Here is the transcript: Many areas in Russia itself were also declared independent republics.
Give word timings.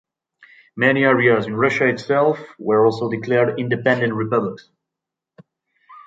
Many 0.75 1.03
areas 1.03 1.45
in 1.45 1.55
Russia 1.55 1.85
itself 1.87 2.39
were 2.57 2.83
also 2.87 3.07
declared 3.07 3.59
independent 3.59 4.15
republics. 4.15 4.67